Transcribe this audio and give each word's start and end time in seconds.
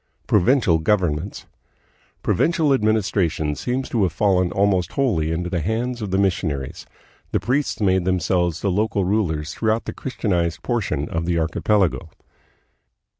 Provincial 0.25 0.79
Governments. 0.79 1.45
Provincial 2.23 2.73
administration 2.73 3.53
seems 3.53 3.87
to 3.89 4.01
have 4.01 4.11
fallen 4.11 4.51
almost 4.51 4.93
wholly 4.93 5.31
into 5.31 5.47
the 5.47 5.61
hands 5.61 6.01
of 6.01 6.09
the 6.09 6.17
missionaries. 6.17 6.87
The 7.29 7.39
priests 7.39 7.79
made 7.79 8.03
themselves 8.03 8.61
the 8.61 8.71
local 8.71 9.05
rulers 9.05 9.53
throughout 9.53 9.85
the 9.85 9.93
Christianized 9.93 10.63
portion 10.63 11.07
of 11.09 11.25
the 11.27 11.37
archipelago. 11.37 12.09